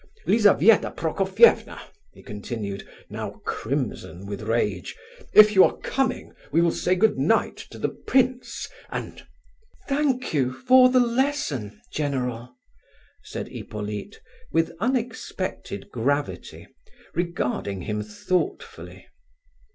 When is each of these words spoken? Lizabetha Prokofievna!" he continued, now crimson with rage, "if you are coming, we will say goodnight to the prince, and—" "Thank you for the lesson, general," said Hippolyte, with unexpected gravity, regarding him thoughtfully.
Lizabetha 0.25 0.89
Prokofievna!" 0.97 1.79
he 2.11 2.23
continued, 2.23 2.87
now 3.07 3.39
crimson 3.45 4.25
with 4.25 4.41
rage, 4.41 4.95
"if 5.31 5.53
you 5.53 5.63
are 5.63 5.77
coming, 5.77 6.33
we 6.51 6.59
will 6.59 6.71
say 6.71 6.95
goodnight 6.95 7.55
to 7.69 7.77
the 7.77 7.89
prince, 7.89 8.67
and—" 8.89 9.27
"Thank 9.87 10.33
you 10.33 10.51
for 10.51 10.89
the 10.89 10.99
lesson, 10.99 11.79
general," 11.93 12.55
said 13.21 13.49
Hippolyte, 13.49 14.19
with 14.51 14.73
unexpected 14.79 15.91
gravity, 15.91 16.65
regarding 17.13 17.81
him 17.83 18.01
thoughtfully. 18.01 19.05